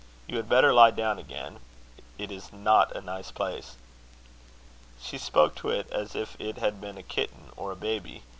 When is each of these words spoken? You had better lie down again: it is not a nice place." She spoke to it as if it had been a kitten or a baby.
You 0.27 0.37
had 0.37 0.49
better 0.49 0.73
lie 0.73 0.89
down 0.89 1.19
again: 1.19 1.59
it 2.17 2.31
is 2.31 2.51
not 2.51 2.95
a 2.97 3.01
nice 3.01 3.29
place." 3.29 3.75
She 4.99 5.19
spoke 5.19 5.53
to 5.57 5.69
it 5.69 5.91
as 5.91 6.15
if 6.15 6.35
it 6.41 6.57
had 6.57 6.81
been 6.81 6.97
a 6.97 7.03
kitten 7.03 7.51
or 7.55 7.71
a 7.71 7.75
baby. 7.75 8.23